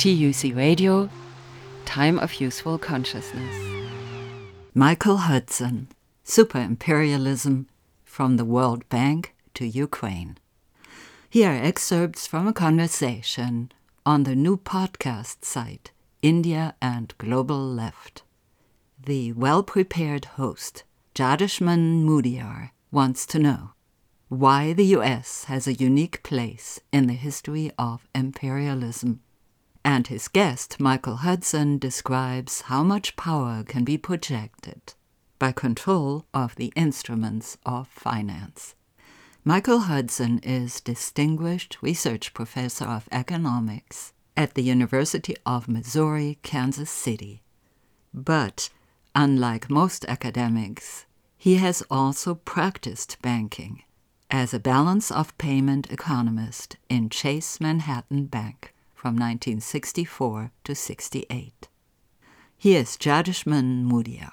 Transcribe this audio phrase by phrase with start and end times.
[0.00, 1.10] TUC Radio,
[1.84, 3.54] Time of Useful Consciousness.
[4.72, 5.88] Michael Hudson,
[6.24, 7.68] Super Imperialism
[8.02, 10.38] from the World Bank to Ukraine.
[11.28, 13.72] Here are excerpts from a conversation
[14.06, 15.90] on the new podcast site,
[16.22, 18.22] India and Global Left.
[19.04, 20.82] The well prepared host,
[21.14, 23.72] Jadishman Mudiar, wants to know
[24.30, 29.20] why the US has a unique place in the history of imperialism.
[29.84, 34.94] And his guest, Michael Hudson, describes how much power can be projected
[35.38, 38.74] by control of the instruments of finance.
[39.42, 47.42] Michael Hudson is Distinguished Research Professor of Economics at the University of Missouri, Kansas City.
[48.12, 48.68] But,
[49.14, 51.06] unlike most academics,
[51.38, 53.82] he has also practiced banking
[54.30, 61.68] as a balance of payment economist in Chase Manhattan Bank from 1964 to 68.
[62.58, 64.32] Here's Jadishman Mudiar.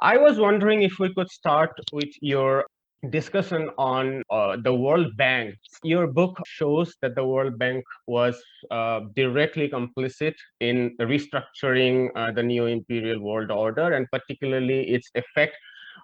[0.00, 2.66] I was wondering if we could start with your
[3.10, 5.56] discussion on uh, the World Bank.
[5.82, 12.44] Your book shows that the World Bank was uh, directly complicit in restructuring uh, the
[12.44, 15.56] neo imperial world order and particularly its effect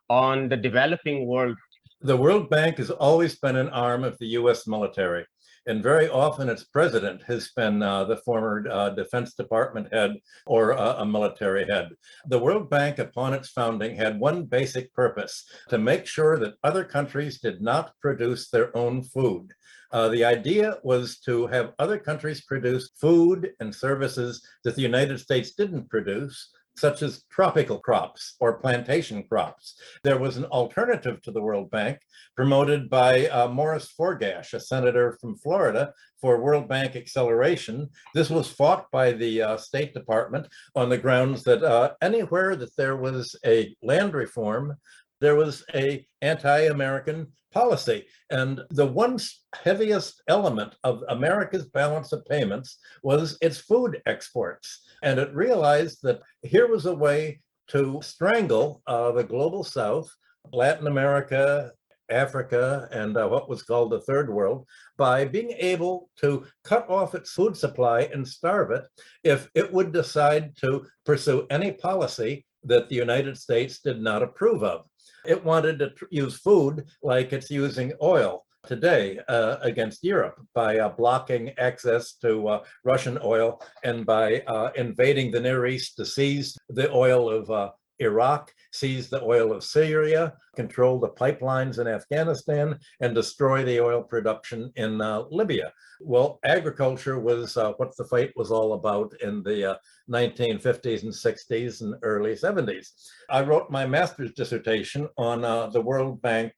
[0.08, 1.56] on the developing world.
[2.00, 5.24] The World Bank has always been an arm of the US military.
[5.66, 10.16] And very often its president has been uh, the former uh, Defense Department head
[10.46, 11.90] or uh, a military head.
[12.26, 16.84] The World Bank, upon its founding, had one basic purpose to make sure that other
[16.84, 19.52] countries did not produce their own food.
[19.92, 25.18] Uh, the idea was to have other countries produce food and services that the United
[25.18, 29.74] States didn't produce such as tropical crops or plantation crops.
[30.02, 31.98] There was an alternative to the World Bank
[32.34, 37.88] promoted by uh, Morris Forgash, a senator from Florida, for World Bank acceleration.
[38.14, 42.76] This was fought by the uh, State Department on the grounds that uh, anywhere that
[42.76, 44.76] there was a land reform,
[45.20, 48.06] there was a anti-American policy.
[48.30, 49.18] And the one
[49.54, 54.82] heaviest element of America's balance of payments was its food exports.
[55.02, 60.10] And it realized that here was a way to strangle uh, the global south,
[60.52, 61.72] Latin America,
[62.10, 64.66] Africa, and uh, what was called the third world
[64.98, 68.84] by being able to cut off its food supply and starve it
[69.22, 74.62] if it would decide to pursue any policy that the United States did not approve
[74.62, 74.84] of.
[75.24, 80.88] It wanted to use food like it's using oil today uh, against Europe by uh,
[80.88, 86.56] blocking access to uh, Russian oil and by uh, invading the Near East to seize
[86.68, 92.78] the oil of uh, Iraq, seize the oil of Syria, control the pipelines in Afghanistan,
[93.00, 95.70] and destroy the oil production in uh, Libya.
[96.00, 99.76] Well, agriculture was what the fight was all about in the uh,
[100.10, 102.88] 1950s and 60s and early 70s.
[103.28, 106.52] I wrote my master's dissertation on the World Bank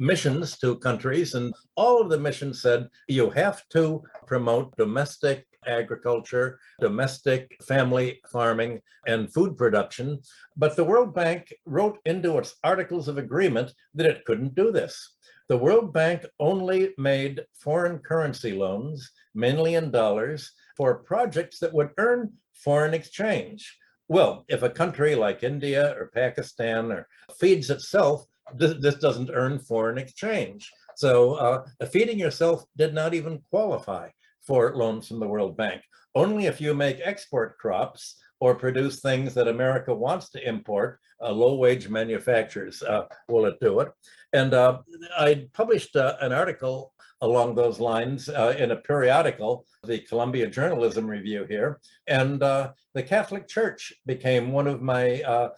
[0.00, 6.58] missions to countries, and all of the missions said you have to promote domestic agriculture,
[6.80, 10.18] domestic family farming, and food production.
[10.56, 15.16] But the World Bank wrote into its Articles of Agreement that it couldn't do this.
[15.48, 21.90] The World Bank only made foreign currency loans, mainly in dollars, for projects that would
[21.98, 23.76] earn foreign exchange.
[24.08, 27.06] Well, if a country like India or Pakistan or
[27.38, 30.70] feeds itself, this, this doesn't earn foreign exchange.
[30.96, 34.08] So uh, feeding yourself did not even qualify
[34.46, 35.82] for loans from the World Bank.
[36.14, 41.30] Only if you make export crops or produce things that America wants to import, uh,
[41.30, 43.88] low-wage manufacturers uh, will it do it.
[44.32, 44.78] And uh,
[45.18, 51.06] I published uh, an article along those lines uh, in a periodical, the Columbia Journalism
[51.06, 51.80] Review here.
[52.06, 55.50] And uh, the Catholic Church became one of my uh,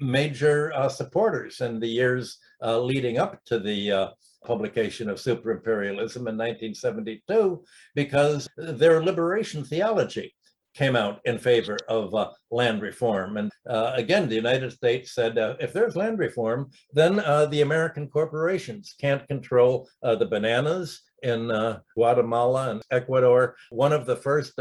[0.00, 4.12] major uh, supporters in the years uh, leading up to the
[4.44, 7.64] publication of Super Imperialism in 1972
[7.94, 10.34] because their liberation theology
[10.76, 13.38] came out in favor of uh, land reform.
[13.38, 17.62] And uh, again, the United States said, uh, if there's land reform, then uh, the
[17.62, 23.56] American corporations can't control uh, the bananas in uh, Guatemala and Ecuador.
[23.70, 24.52] One of the first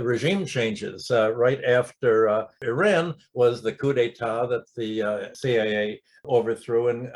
[0.00, 7.12] regime changes right after Iran was the coup d'etat that the CIA overthrew in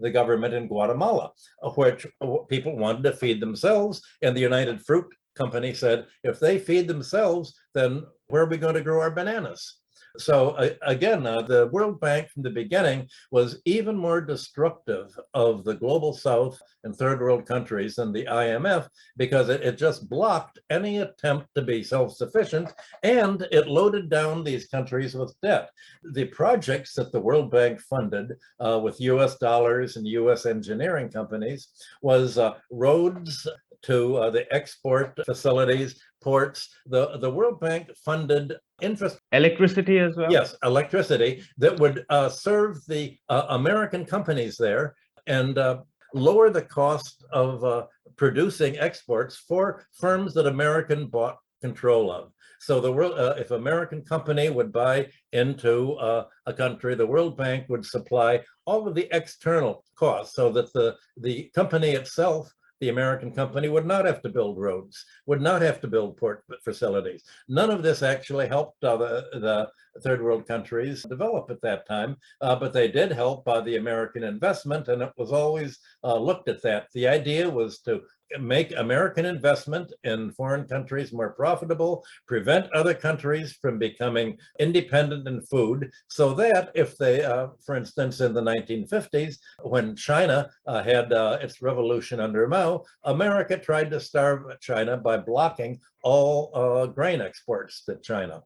[0.00, 1.32] the government in Guatemala,
[1.76, 2.06] which
[2.48, 5.06] people wanted to feed themselves, and the United Fruit
[5.40, 9.80] company said, if they feed themselves, then where are we going to grow our bananas?
[10.18, 15.64] So uh, again, uh, the World Bank from the beginning was even more destructive of
[15.64, 20.58] the global south and third world countries than the IMF because it, it just blocked
[20.68, 22.72] any attempt to be self-sufficient
[23.02, 25.70] and it loaded down these countries with debt.
[26.12, 31.68] The projects that the World Bank funded uh, with US dollars and US engineering companies
[32.02, 33.46] was uh, roads
[33.82, 36.68] to uh, the export facilities, ports.
[36.86, 39.24] The, the World Bank funded infrastructure.
[39.32, 40.30] Electricity as well?
[40.30, 44.94] Yes, electricity that would uh, serve the uh, American companies there
[45.26, 45.78] and uh,
[46.14, 47.86] lower the cost of uh,
[48.16, 52.32] producing exports for firms that American bought control of.
[52.60, 57.36] So the world, uh, if American company would buy into uh, a country, the World
[57.36, 62.88] Bank would supply all of the external costs so that the, the company itself the
[62.88, 67.24] American company would not have to build roads, would not have to build port facilities.
[67.48, 72.16] None of this actually helped uh, the, the third world countries develop at that time,
[72.40, 76.48] uh, but they did help by the American investment, and it was always uh, looked
[76.48, 76.88] at that.
[76.94, 78.00] The idea was to
[78.38, 85.40] make American investment in foreign countries more profitable, prevent other countries from becoming independent in
[85.42, 91.12] food, so that if they, uh, for instance, in the 1950s, when China uh, had
[91.12, 97.20] uh, its revolution under Mao, America tried to starve China by blocking all uh, grain
[97.20, 98.42] exports to China.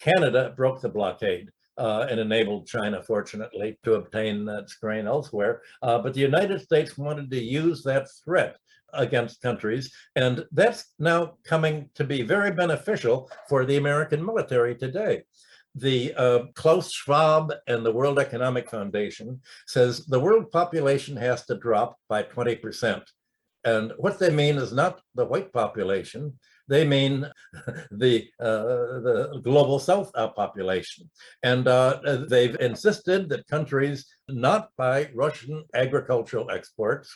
[0.00, 1.50] Canada broke the blockade.
[1.78, 5.62] Uh, and enabled China, fortunately, to obtain its grain elsewhere.
[5.80, 8.58] Uh, but the United States wanted to use that threat
[8.94, 9.92] against countries.
[10.16, 15.22] And that's now coming to be very beneficial for the American military today.
[15.74, 21.54] The uh, Klaus Schwab and the World Economic Foundation says the world population has to
[21.56, 23.02] drop by 20%.
[23.64, 26.38] And what they mean is not the white population,
[26.70, 27.26] they mean
[27.90, 31.10] the uh, the global south uh, population.
[31.42, 37.08] And uh, they've insisted that countries not buy Russian agricultural exports.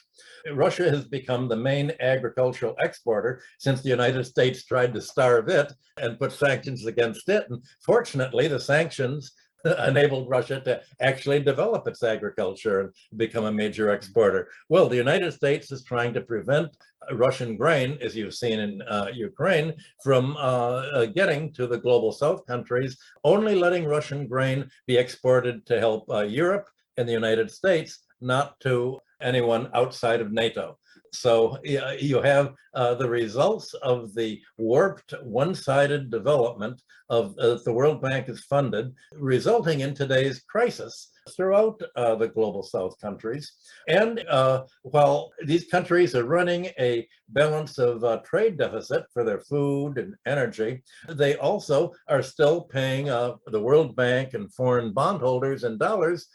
[0.53, 5.73] Russia has become the main agricultural exporter since the United States tried to starve it
[5.97, 7.47] and put sanctions against it.
[7.49, 9.33] And fortunately, the sanctions
[9.89, 14.49] enabled Russia to actually develop its agriculture and become a major exporter.
[14.69, 16.77] Well, the United States is trying to prevent
[17.13, 22.13] Russian grain, as you've seen in uh, Ukraine, from uh, uh, getting to the global
[22.13, 27.51] south countries, only letting Russian grain be exported to help uh, Europe and the United
[27.51, 30.79] States, not to anyone outside of NATO.
[31.15, 38.03] So you have uh, the results of the warped, one-sided development of uh, the World
[38.03, 43.53] Bank is funded, resulting in today's crisis throughout uh, the global south countries.
[43.89, 49.41] And uh, while these countries are running a balance of uh, trade deficit for their
[49.41, 55.65] food and energy, they also are still paying uh, the World Bank and foreign bondholders
[55.65, 56.27] in dollars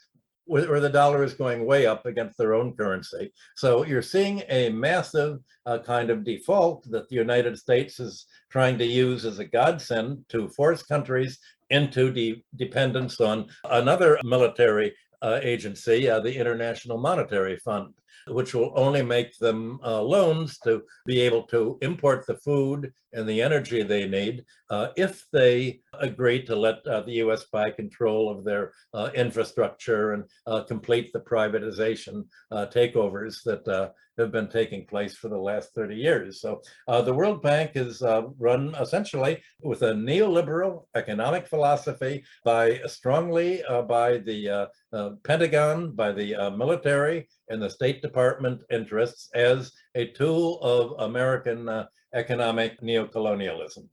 [0.49, 3.31] where the dollar is going way up against their own currency.
[3.55, 5.37] So you're seeing a massive
[5.67, 10.25] uh, kind of default that the United States is trying to use as a godsend
[10.29, 11.37] to force countries
[11.69, 17.93] into de dependence on another military uh, agency, uh, the International Monetary Fund,
[18.27, 23.27] which will only make them uh, loans to be able to import the food and
[23.27, 28.29] the energy they need uh, if they agree to let uh, the US buy control
[28.29, 30.23] of their uh, infrastructure and
[30.67, 36.41] complete the privatization takeovers that have been taking place for the last 30 years.
[36.41, 42.81] So uh, the World Bank is uh, run essentially with a neoliberal economic philosophy by
[42.85, 48.61] strongly uh, by the uh, uh, Pentagon, by the uh, military and the State Department
[48.69, 53.87] interests as a tool of American uh, economic neocolonialism.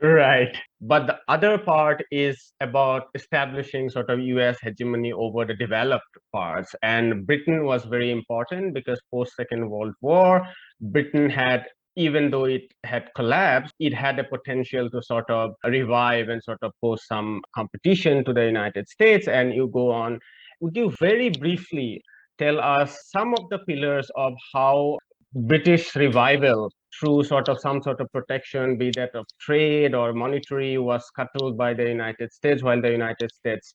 [0.00, 0.56] Right.
[0.80, 6.72] But the other part is about establishing sort of US hegemony over the developed parts.
[6.82, 10.46] And Britain was very important because post Second World War,
[10.80, 11.66] Britain had
[11.96, 16.58] even though it had collapsed, it had a potential to sort of revive and sort
[16.62, 19.26] of pose some competition to the United States.
[19.26, 20.20] And you go on.
[20.60, 22.00] Would you very briefly
[22.38, 24.98] tell us some of the pillars of how
[25.34, 30.78] British revival through sort of some sort of protection, be that of trade or monetary,
[30.78, 33.74] was scuttled by the United States, while the United States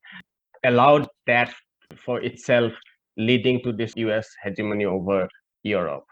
[0.64, 1.54] allowed that
[2.04, 2.74] for itself,
[3.18, 5.28] leading to this US hegemony over
[5.62, 6.06] Europe.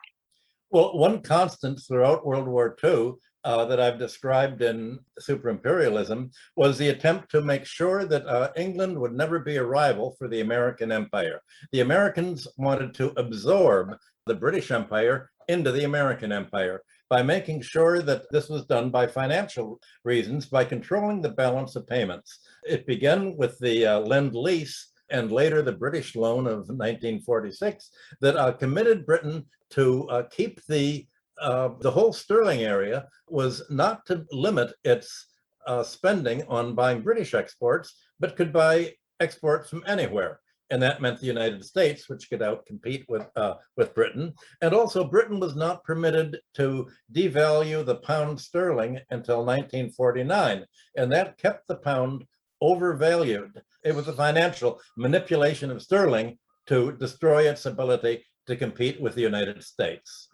[0.70, 6.78] Well, one constant throughout World War II uh, that I've described in Super Imperialism was
[6.78, 10.42] the attempt to make sure that uh, England would never be a rival for the
[10.42, 11.42] American empire.
[11.72, 13.96] The Americans wanted to absorb
[14.28, 16.82] the British Empire into the American empire.
[17.10, 21.86] by making sure that this was done by financial reasons, by controlling the balance of
[21.86, 22.40] payments.
[22.64, 28.38] It began with the uh, Lend Lease and later the British loan of 1946 that
[28.38, 31.06] uh, committed Britain to uh, keep the
[31.42, 35.28] uh, the whole sterling area was not to limit its
[35.66, 40.40] uh, spending on buying British exports, but could buy exports from anywhere.
[40.72, 44.34] And that meant the United States, which could outcompete with, uh, with Britain.
[44.62, 50.66] And also Britain was not permitted to devalue the pound sterling until 1949.
[50.96, 52.26] And that kept the pound
[52.62, 53.62] overvalued.
[53.84, 56.38] It was a financial manipulation of sterling
[56.68, 60.30] to destroy its ability to compete with the United States.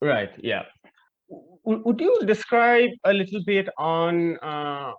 [0.00, 0.30] Right.
[0.38, 0.64] Yeah.
[1.64, 4.92] Would you describe a little bit on uh,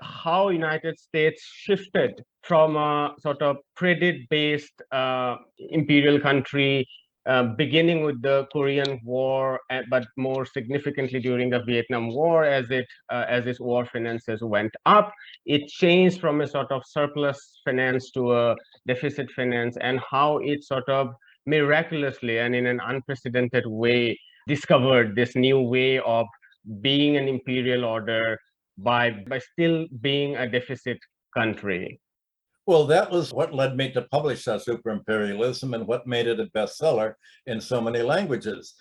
[0.00, 6.86] how United States shifted from a sort of credit-based uh, imperial country,
[7.26, 12.70] uh, beginning with the Korean War, uh, but more significantly during the Vietnam War, as
[12.70, 15.12] it uh, as its war finances went up,
[15.44, 20.64] it changed from a sort of surplus finance to a deficit finance, and how it
[20.64, 21.12] sort of
[21.46, 26.26] miraculously and in an unprecedented way discovered this new way of
[26.80, 28.38] being an imperial order
[28.82, 30.98] by by still being a deficit
[31.36, 32.00] country.
[32.66, 36.40] Well, that was what led me to publish that Super Imperialism and what made it
[36.40, 37.14] a bestseller
[37.46, 38.74] in so many languages.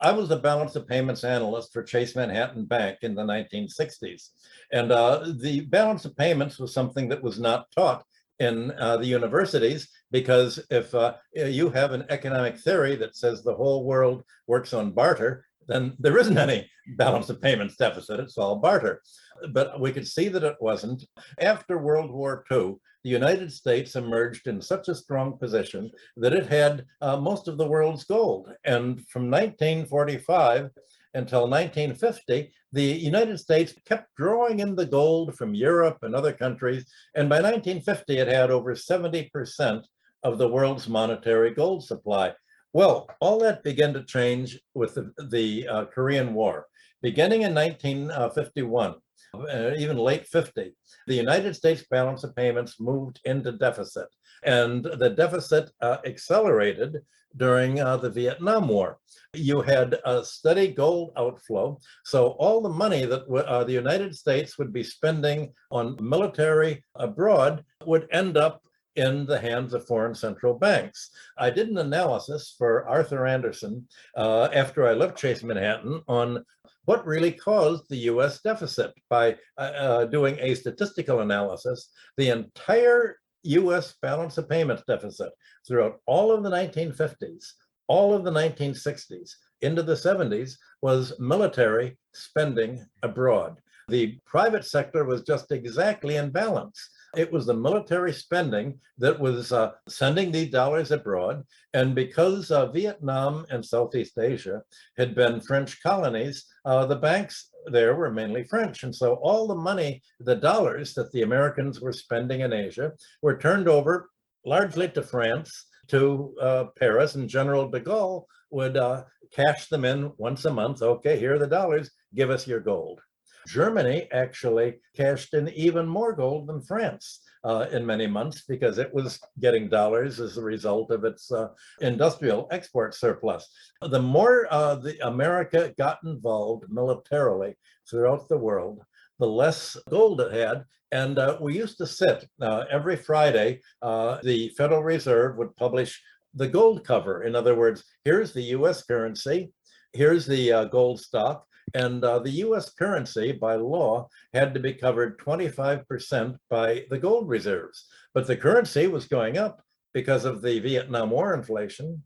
[0.00, 4.30] I was a balance of payments analyst for Chase Manhattan Bank in the 1960s.
[4.72, 8.04] And uh, the balance of payments was something that was not taught
[8.38, 13.54] in uh, the universities because if uh, you have an economic theory that says the
[13.54, 18.56] whole world works on barter, then there isn't any balance of payments deficit, it's all
[18.56, 19.02] barter.
[19.50, 21.04] But we could see that it wasn't.
[21.38, 26.46] After World War II, the United States emerged in such a strong position that it
[26.46, 28.50] had uh, most of the world's gold.
[28.64, 30.70] And from 1945
[31.12, 36.86] until 1950, the United States kept drawing in the gold from Europe and other countries.
[37.14, 39.84] And by 1950, it had over 70%
[40.24, 42.32] of the world's monetary gold supply.
[42.72, 46.66] Well, all that began to change with the, the uh, Korean War.
[47.02, 48.94] Beginning in 1951,
[49.42, 50.74] uh, even late 50,
[51.06, 54.08] the United States balance of payments moved into deficit.
[54.44, 56.98] And the deficit uh, accelerated
[57.36, 58.98] during uh, the Vietnam War.
[59.32, 61.78] You had a steady gold outflow.
[62.04, 67.64] So all the money that uh, the United States would be spending on military abroad
[67.84, 68.62] would end up
[68.96, 71.10] in the hands of foreign central banks.
[71.38, 73.86] I did an analysis for Arthur Andersen
[74.16, 76.44] uh, after I left Chase Manhattan on
[76.84, 81.88] what really caused the US deficit by uh, uh, doing a statistical analysis.
[82.16, 85.32] The entire US balance of payments deficit
[85.66, 87.44] throughout all of the 1950s,
[87.88, 93.58] all of the 1960s, into the 70s was military spending abroad.
[93.88, 96.88] The private sector was just exactly in balance.
[97.16, 101.44] It was the military spending that was uh, sending these dollars abroad.
[101.72, 104.62] And because uh, Vietnam and Southeast Asia
[104.96, 108.82] had been French colonies, uh, the banks there were mainly French.
[108.82, 112.92] And so all the money, the dollars that the Americans were spending in Asia
[113.22, 114.10] were turned over
[114.44, 120.12] largely to France, to uh, Paris, and General de Gaulle would uh, cash them in
[120.16, 120.82] once a month.
[120.82, 123.00] Okay, here are the dollars, give us your gold.
[123.46, 128.92] Germany actually cashed in even more gold than France uh, in many months because it
[128.92, 131.48] was getting dollars as a result of its uh,
[131.80, 133.46] industrial export surplus.
[133.82, 137.54] The more uh, the America got involved militarily
[137.88, 138.82] throughout the world,
[139.18, 140.64] the less gold it had.
[140.92, 146.00] And uh, we used to sit uh, every Friday, uh, the Federal Reserve would publish
[146.34, 147.24] the gold cover.
[147.24, 149.52] In other words, here's the US currency,
[149.92, 155.18] here's the gold stock, and uh, the US currency by law had to be covered
[155.18, 157.86] 25% by the gold reserves.
[158.14, 159.60] But the currency was going up
[159.92, 162.02] because of the Vietnam War inflation.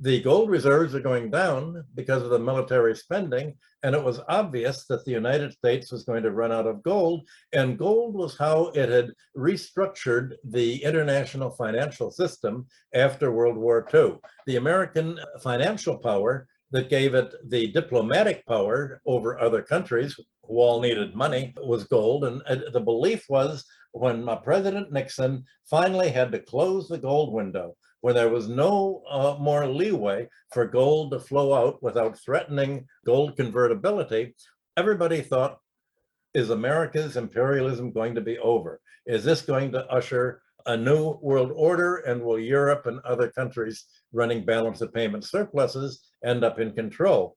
[0.00, 3.54] The gold reserves are going down because of the military spending.
[3.84, 7.28] And it was obvious that the United States was going to run out of gold.
[7.52, 14.18] And gold was how it had restructured the international financial system after World War II.
[14.46, 20.80] The American financial power that gave it the diplomatic power over other countries who all
[20.80, 22.24] needed money was gold.
[22.24, 27.32] And uh, the belief was when uh, President Nixon finally had to close the gold
[27.32, 32.86] window, when there was no uh, more leeway for gold to flow out without threatening
[33.06, 34.34] gold convertibility,
[34.76, 35.58] everybody thought,
[36.34, 38.80] is America's imperialism going to be over?
[39.06, 43.84] Is this going to usher a new world order and will Europe and other countries
[44.12, 47.36] running balance of payment surpluses end up in control?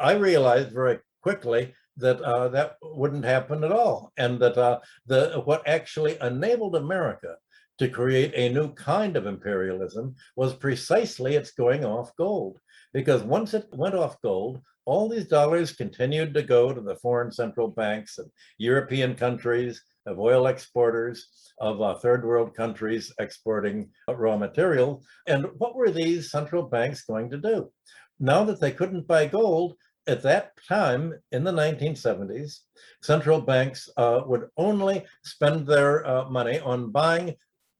[0.00, 5.42] I realized very quickly that uh, that wouldn't happen at all, and that uh, the
[5.44, 7.36] what actually enabled America
[7.78, 12.58] to create a new kind of imperialism was precisely its going off gold.
[12.92, 17.32] Because once it went off gold, all these dollars continued to go to the foreign
[17.32, 21.26] central banks of European countries, of oil exporters,
[21.58, 25.02] of uh, third world countries exporting raw material.
[25.26, 27.72] And what were these central banks going to do?
[28.18, 29.74] Now that they couldn't buy gold,
[30.06, 32.60] at that time in the 1970s,
[33.02, 37.34] central banks uh, would only spend their uh, money on buying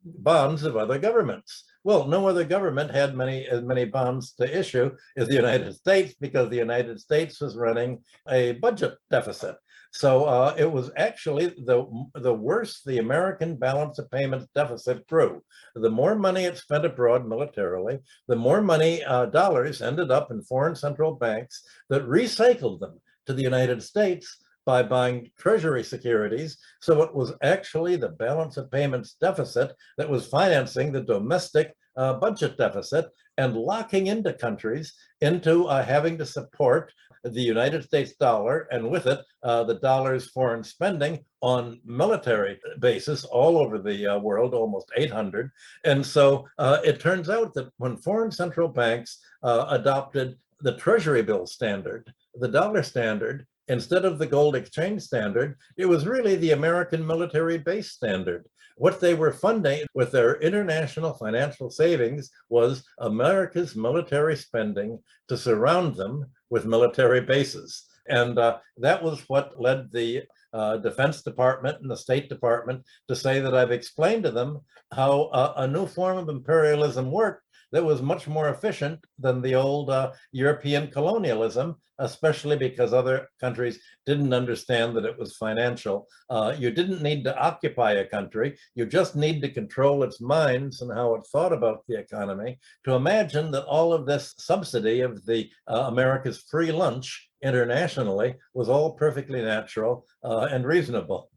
[0.04, 1.64] bonds of other governments.
[1.82, 6.14] Well, no other government had many as many bonds to issue as the United States
[6.18, 9.56] because the United States was running a budget deficit.
[9.94, 15.40] So uh, it was actually the the worse the American balance of payments deficit grew.
[15.76, 20.42] The more money it spent abroad militarily, the more money uh, dollars ended up in
[20.42, 24.36] foreign central banks that recycled them to the United States
[24.66, 26.58] by buying treasury securities.
[26.80, 32.14] So it was actually the balance of payments deficit that was financing the domestic uh,
[32.14, 36.92] budget deficit and locking into countries into uh, having to support
[37.24, 43.24] the United States dollar and with it uh, the dollar's foreign spending on military bases
[43.24, 45.50] all over the uh, world, almost 800.
[45.84, 51.22] And so uh, it turns out that when foreign central banks uh, adopted the treasury
[51.22, 56.52] bill standard, the dollar standard, instead of the gold exchange standard, it was really the
[56.52, 58.46] American military base standard.
[58.76, 65.94] What they were funding with their international financial savings was America's military spending to surround
[65.94, 67.70] them with military bases.
[68.06, 73.16] And uh, that was what led the uh, Defense Department and the State Department to
[73.16, 74.60] say that I've explained to them
[74.92, 77.42] how uh, a new form of imperialism worked
[77.74, 83.80] that was much more efficient than the old uh, European colonialism, especially because other countries
[84.06, 86.06] didn't understand that it was financial.
[86.30, 90.82] Uh, you didn't need to occupy a country, you just need to control its minds
[90.82, 95.26] and how it thought about the economy to imagine that all of this subsidy of
[95.26, 101.28] the uh, America's free lunch internationally was all perfectly natural uh, and reasonable.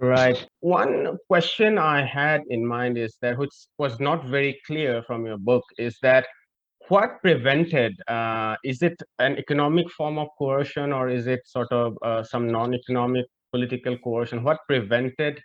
[0.00, 0.46] Right.
[0.60, 5.38] One question I had in mind is that, which was not very clear from your
[5.38, 6.26] book, is that
[6.88, 11.98] what prevented, uh, is it an economic form of coercion or is it sort of
[12.02, 14.44] uh, some non-economic political coercion?
[14.44, 15.40] What prevented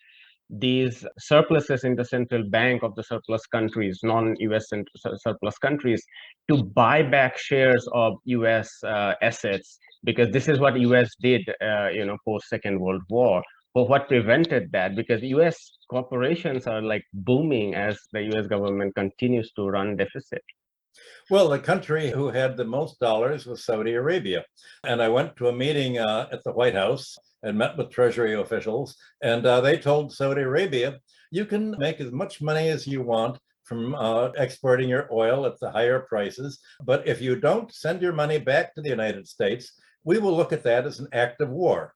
[0.52, 4.68] these surpluses in the central bank of the surplus countries, non-US
[5.18, 6.04] surplus countries,
[6.52, 9.80] to buy back shares of US uh, assets?
[10.04, 13.42] Because this is what US did, uh, you know, post Second World War
[13.74, 14.96] but what prevented that?
[14.96, 20.44] Because US corporations are like booming as the US government continues to run deficit.
[21.30, 24.46] Well, the country who had the most dollars was Saudi Arabia.
[24.84, 28.36] And I went to a meeting uh, at the White House and met with Treasury
[28.36, 28.96] officials.
[29.22, 31.00] And uh, they told Saudi Arabia,
[31.32, 35.60] you can make as much money as you want from uh, exporting your oil at
[35.60, 36.60] the higher prices.
[36.84, 40.54] But if you don't send your money back to the United States, we will look
[40.54, 41.94] at that as an act of war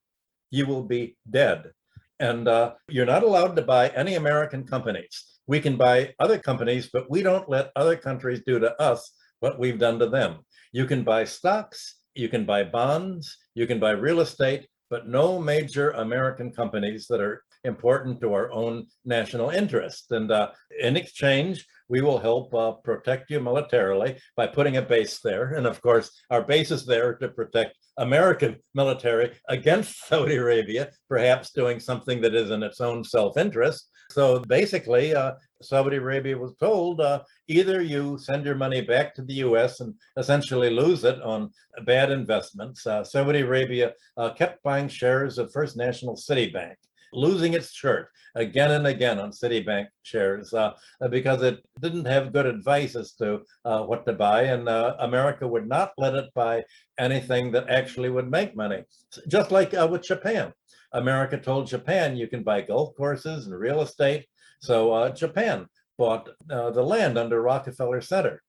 [0.50, 1.72] you will be dead.
[2.20, 5.40] And uh, you're not allowed to buy any American companies.
[5.46, 9.60] We can buy other companies, but we don't let other countries do to us what
[9.60, 10.40] we've done to them.
[10.72, 15.40] You can buy stocks, you can buy bonds, you can buy real estate, but no
[15.40, 20.12] major American companies that are important to our own national interest.
[20.12, 25.20] And uh, in exchange, we will help uh, protect you militarily by putting a base
[25.20, 25.54] there.
[25.54, 31.52] And of course, our base is there to protect American military against Saudi Arabia, perhaps
[31.52, 33.90] doing something that is in its own self-interest.
[34.12, 39.24] So basically, uh, Saudi Arabia was told uh, either you send your money back to
[39.24, 41.52] the US and essentially lose it on
[41.86, 42.88] bad investments.
[42.88, 46.78] Uh, Saudi Arabia uh, kept buying shares of First National City Bank
[47.14, 50.74] losing its shirt again and again on Citibank shares uh,
[51.10, 54.44] because it didn't have good advice as to uh, what to buy.
[54.44, 56.64] And uh, America would not let it buy
[57.00, 58.84] anything that actually would make money,
[59.28, 60.54] just like uh, with Japan.
[60.94, 64.26] America told Japan you can buy golf courses and real estate.
[64.62, 65.68] So uh, Japan
[65.98, 68.42] bought uh, the land under Rockefeller Center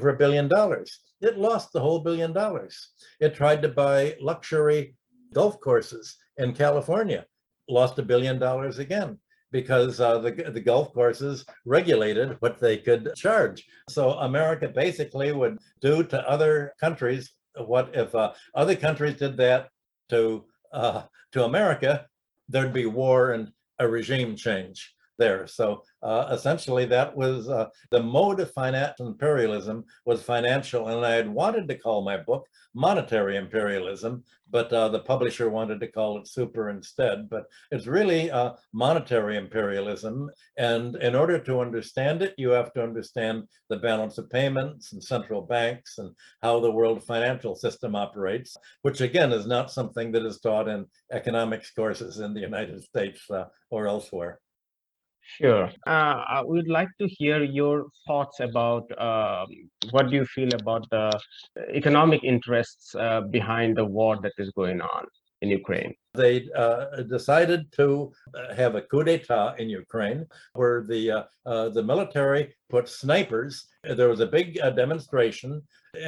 [0.00, 1.00] for a billion dollars.
[1.20, 2.90] It lost the whole billion dollars.
[3.20, 4.96] It tried to buy luxury
[5.32, 7.26] golf courses in California
[7.68, 9.18] lost a billion dollars again
[9.50, 13.64] because uh, the, the golf courses regulated what they could charge.
[13.88, 19.68] So America basically would do to other countries what if uh, other countries did that
[20.10, 22.06] to uh, to America,
[22.48, 24.93] there'd be war and a regime change.
[25.18, 25.46] There.
[25.46, 31.12] So uh, essentially, that was uh, the mode of financial imperialism was financial, and I
[31.12, 36.18] had wanted to call my book monetary imperialism, but uh, the publisher wanted to call
[36.18, 37.30] it super instead.
[37.30, 42.82] But it's really uh, monetary imperialism, and in order to understand it, you have to
[42.82, 46.10] understand the balance of payments and central banks and
[46.42, 50.86] how the world financial system operates, which again is not something that is taught in
[51.12, 54.40] economics courses in the United States uh, or elsewhere.
[55.26, 55.70] Sure.
[55.86, 59.46] Uh, I would like to hear your thoughts about um,
[59.90, 61.10] what do you feel about the
[61.72, 65.06] economic interests uh, behind the war that is going on
[65.44, 65.92] in Ukraine.
[66.14, 67.86] They uh, decided to
[68.34, 70.20] uh, have a coup d'état in Ukraine,
[70.58, 72.42] where the uh, uh, the military
[72.74, 73.54] put snipers.
[73.98, 75.50] There was a big uh, demonstration,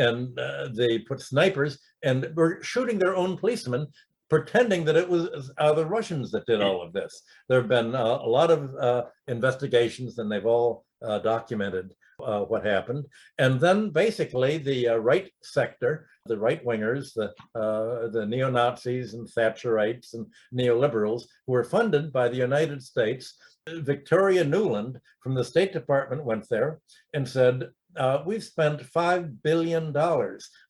[0.07, 1.73] and uh, they put snipers
[2.09, 3.83] and were shooting their own policemen
[4.29, 7.23] pretending that it was uh, the Russians that did all of this.
[7.49, 12.41] There have been uh, a lot of uh, investigations and they've all uh, documented uh,
[12.41, 13.05] what happened.
[13.39, 20.15] And then basically the uh, right sector, the right wingers, the, the neo-Nazis and Thatcherites
[20.15, 23.35] and neoliberals who were funded by the United States,
[23.69, 26.81] Victoria Nuland from the State Department went there
[27.15, 27.69] and said,
[28.25, 29.95] we've spent $5 billion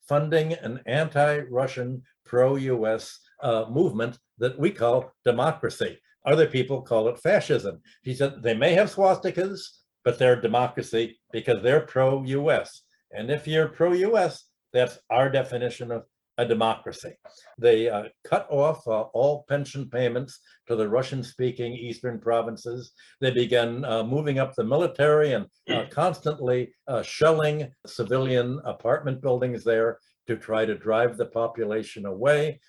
[0.07, 5.99] funding an anti-Russian, pro-US uh, movement that we call democracy.
[6.25, 7.81] Other people call it fascism.
[8.03, 9.61] He said they may have swastikas,
[10.03, 12.83] but they're democracy because they're pro-US.
[13.11, 16.03] And if you're pro-US, that's our definition of
[16.37, 17.13] a democracy.
[17.57, 22.91] They uh, cut off uh, all pension payments to the Russian-speaking eastern provinces.
[23.21, 29.63] They began uh, moving up the military and uh, constantly uh, shelling civilian apartment buildings
[29.63, 29.97] there
[30.27, 32.59] to try to drive the population away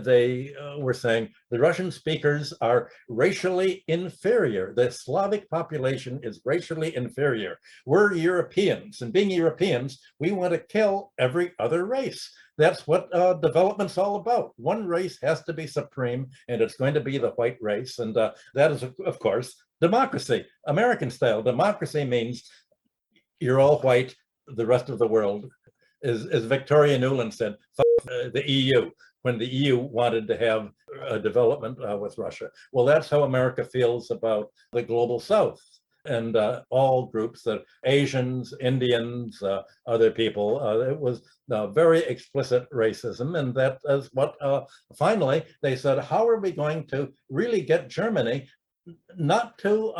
[0.00, 4.72] they uh, were saying the Russian speakers are racially inferior.
[4.74, 7.58] The Slavic population is racially inferior.
[7.86, 12.30] We're Europeans, and being Europeans, we want to kill every other race.
[12.58, 14.52] That's what uh, development's all about.
[14.56, 17.98] One race has to be supreme, and it's going to be the white race.
[17.98, 21.42] And uh, that is, of course, democracy, American style.
[21.42, 22.50] Democracy means
[23.40, 24.14] you're all white,
[24.48, 25.46] the rest of the world
[26.02, 28.90] is, as Victoria Nuland said, uh, the EU
[29.22, 30.70] when the EU wanted to have
[31.08, 32.50] a development uh, with Russia.
[32.72, 35.60] Well, that's how America feels about the global South
[36.04, 40.60] and uh, all groups that Asians, Indians, uh, other people.
[40.60, 44.62] Uh, it was uh, very explicit racism, and that is what uh,
[44.96, 45.98] finally they said.
[45.98, 48.48] How are we going to really get Germany
[49.16, 49.92] not to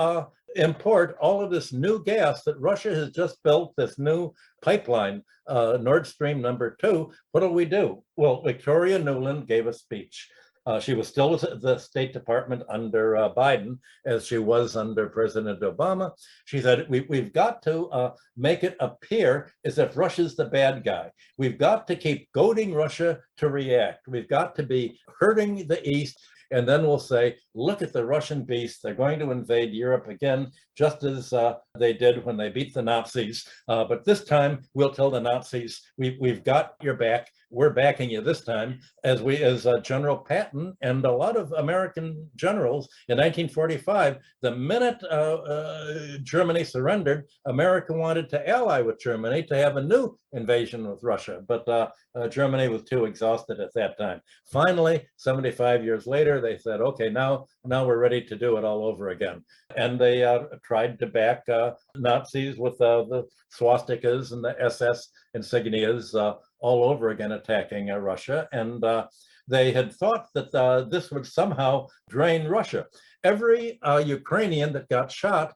[0.56, 4.32] import all of this new gas that Russia has just built this new
[4.62, 7.12] pipeline, uh, Nord Stream number two.
[7.32, 8.02] What do we do?
[8.16, 10.28] Well, Victoria Nuland gave a speech.
[10.68, 15.08] Uh, she was still at the State Department under uh, Biden, as she was under
[15.08, 16.10] President Obama.
[16.44, 20.84] She said, we, have got to uh, make it appear as if Russia's the bad
[20.84, 21.10] guy.
[21.38, 24.08] We've got to keep goading Russia to react.
[24.08, 28.44] We've got to be hurting the East and then we'll say, look at the Russian
[28.44, 28.80] beast.
[28.82, 32.82] They're going to invade Europe again, just as uh, they did when they beat the
[32.82, 33.46] Nazis.
[33.68, 37.28] Uh, but this time we'll tell the Nazis, we, we've got your back.
[37.50, 41.52] We're backing you this time, as we, as uh, General Patton and a lot of
[41.52, 49.00] American generals in 1945, the minute uh, uh, Germany surrendered, America wanted to ally with
[49.00, 51.42] Germany to have a new invasion with Russia.
[51.46, 51.88] But uh,
[52.28, 54.20] Germany was too exhausted at that time.
[54.52, 58.84] Finally, 75 years later, they said, okay, now, now we're ready to do it all
[58.84, 59.42] over again.
[59.76, 60.22] And they
[60.62, 63.24] tried to back uh, Nazis with uh, the
[63.56, 68.48] swastikas and the SS insignias uh, all over again attacking uh, Russia.
[68.52, 69.06] And uh,
[69.46, 72.86] they had thought that uh, this would somehow drain Russia.
[73.24, 75.54] Every Ukrainian that got shot,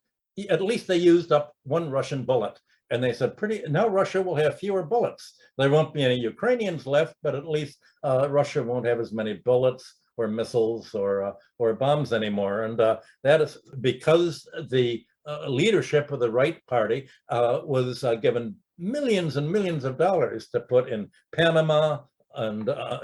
[0.51, 2.59] at least they used up one Russian bullet.
[2.91, 5.35] And they said, pretty now Russia will have fewer bullets.
[5.57, 10.03] There won't be any Ukrainians left, but at least Russia won't have as many bullets
[10.17, 12.65] or missiles or uh, or bombs anymore.
[12.65, 18.15] And uh, that is because the uh, leadership of the right party uh, was uh,
[18.15, 22.01] given millions and millions of dollars to put in Panama
[22.35, 23.01] and uh,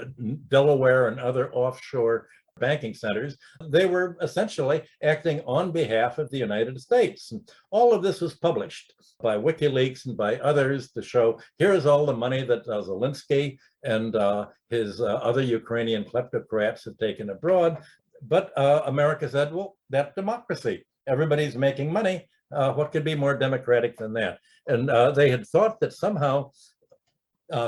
[0.49, 2.27] Delaware and other offshore
[2.59, 3.37] banking centers,
[3.69, 7.31] they were essentially acting on behalf of the United States.
[7.31, 12.05] And all of this was published by WikiLeaks and by others to show here's all
[12.05, 17.77] the money that uh, Zelensky and uh, his uh, other Ukrainian kleptocrats have taken abroad.
[18.21, 20.85] But America said, well, that's democracy.
[21.07, 22.27] Everybody's making money.
[22.51, 24.39] Uh, what could be more democratic than that?
[24.67, 26.51] And uh, they had thought that somehow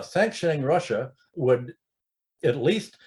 [0.02, 1.74] sanctioning Russia would
[2.44, 2.98] at least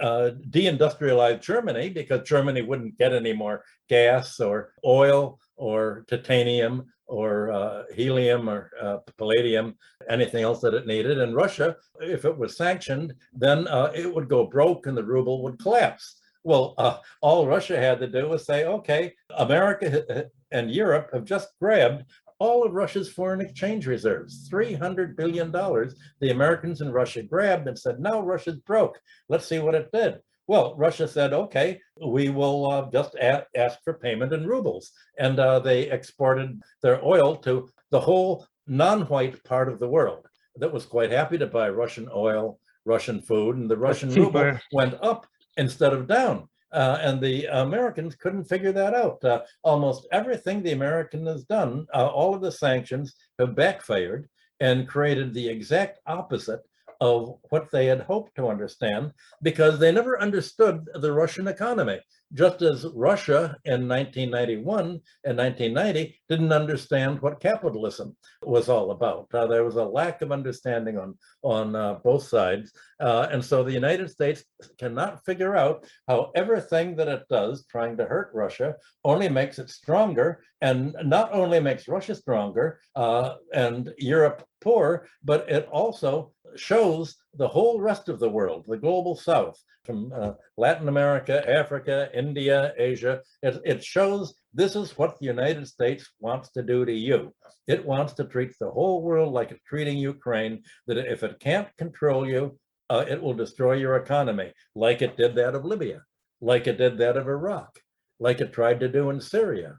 [0.00, 7.50] uh, deindustrialized Germany because Germany wouldn't get any more gas or oil or titanium or
[7.52, 9.74] uh, helium or uh, palladium,
[10.08, 11.20] anything else that it needed.
[11.20, 15.42] And Russia, if it was sanctioned, then uh, it would go broke and the ruble
[15.42, 16.19] would collapse.
[16.44, 21.48] Well, uh, all Russia had to do was say, okay, America and Europe have just
[21.60, 22.04] grabbed
[22.38, 25.52] all of Russia's foreign exchange reserves, $300 billion.
[25.52, 28.98] The Americans and Russia grabbed and said, now Russia's broke.
[29.28, 30.20] Let's see what it did.
[30.46, 34.90] Well, Russia said, okay, we will uh, just a- ask for payment in rubles.
[35.18, 40.26] And uh, they exported their oil to the whole non white part of the world
[40.56, 44.94] that was quite happy to buy Russian oil, Russian food, and the Russian ruble went
[45.02, 45.26] up
[45.56, 46.48] instead of down.
[46.72, 49.22] Uh, and the Americans couldn't figure that out.
[49.24, 54.28] Uh, almost everything the American has done, uh, all of the sanctions have backfired
[54.60, 56.60] and created the exact opposite
[57.00, 59.10] of what they had hoped to understand
[59.42, 61.98] because they never understood the Russian economy
[62.32, 69.26] just as Russia in 1991 and 1990 didn't understand what capitalism was all about.
[69.32, 72.72] Uh, there was a lack of understanding on, on uh, both sides.
[73.00, 74.44] Uh, and so the United States
[74.78, 78.74] cannot figure out how everything that it does trying to hurt Russia
[79.04, 85.50] only makes it stronger and not only makes Russia stronger uh, and Europe poor, but
[85.50, 90.88] it also shows the whole rest of the world, the global south, from uh, Latin
[90.88, 93.20] America, Africa, India, Asia.
[93.42, 97.32] It, it shows this is what the United States wants to do to you.
[97.66, 101.68] It wants to treat the whole world like it's treating Ukraine, that if it can't
[101.76, 102.58] control you,
[102.88, 106.02] uh, it will destroy your economy, like it did that of Libya,
[106.40, 107.78] like it did that of Iraq,
[108.18, 109.78] like it tried to do in Syria.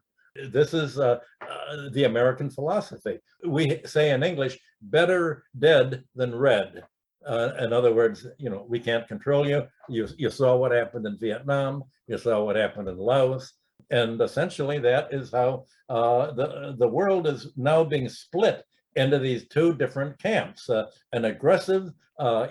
[0.49, 3.19] This is uh, uh, the American philosophy.
[3.45, 6.83] We say in English, better dead than red.
[7.27, 9.67] Uh, in other words, you know, we can't control you.
[9.89, 11.83] You you saw what happened in Vietnam.
[12.07, 13.53] You saw what happened in Laos,
[13.91, 18.63] and essentially that is how uh, the the world is now being split
[18.95, 20.69] into these two different camps.
[20.69, 21.91] Uh, an aggressive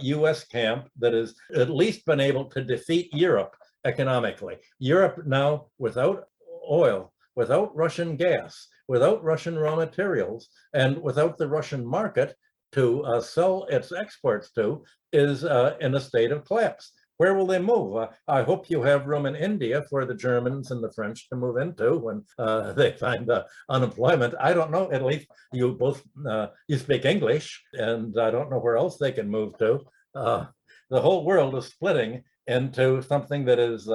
[0.00, 0.42] U.S.
[0.42, 4.56] Uh, camp that has at least been able to defeat Europe economically.
[4.78, 6.24] Europe now, without
[6.70, 12.36] oil, without Russian gas, without Russian raw materials, and without the Russian market,
[12.72, 16.92] to uh, sell its exports to is uh, in a state of collapse.
[17.20, 17.96] Where will they move?
[17.96, 21.36] Uh, I hope you have room in India for the Germans and the French to
[21.36, 23.30] move into when uh, they find
[23.68, 24.32] unemployment.
[24.40, 24.90] I don't know.
[24.90, 29.12] At least you both uh, you speak English, and I don't know where else they
[29.12, 29.80] can move to.
[30.14, 30.46] Uh,
[30.88, 33.86] the whole world is splitting into something that is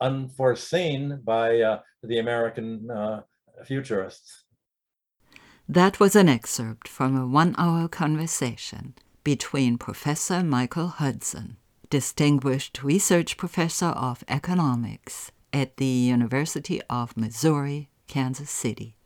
[0.00, 2.88] unforeseen by the American
[3.64, 4.42] futurists.
[5.68, 11.58] That was an excerpt from a one hour conversation between Professor Michael Hudson,
[11.92, 18.96] Distinguished Research Professor of Economics at the University of Missouri, Kansas City,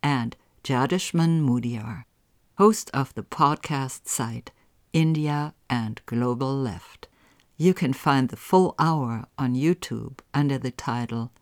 [0.00, 2.04] and Jadishman Mudiyar,
[2.56, 4.52] host of the podcast site
[4.92, 7.08] India and Global Left.
[7.56, 11.32] You can find the full hour on YouTube under the title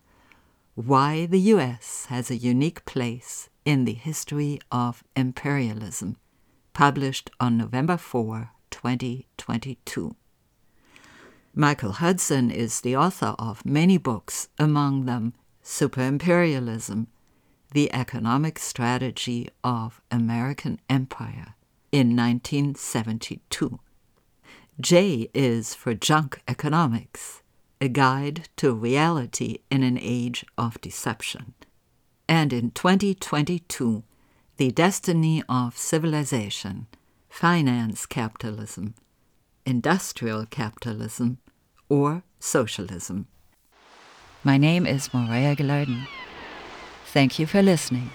[0.73, 2.07] Why the U.S.
[2.09, 6.17] Has a Unique Place in the History of Imperialism,
[6.73, 10.15] published on November 4, 2022.
[11.55, 17.07] Michael Hudson is the author of many books, among them Superimperialism,
[17.71, 21.55] The Economic Strategy of American Empire
[21.91, 23.79] in 1972.
[24.81, 27.43] J is for Junk Economics,
[27.79, 31.53] a guide to reality in an age of deception
[32.27, 34.03] and in 2022,
[34.57, 36.87] The Destiny of Civilization,
[37.29, 38.95] Finance Capitalism,
[39.65, 41.39] Industrial Capitalism,
[41.89, 43.27] or Socialism.
[44.43, 46.07] My name is Maria Gilardin.
[47.05, 48.09] Thank you for listening.